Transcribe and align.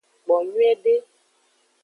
Kpo 0.23 0.35
nyuiede. 0.45 0.93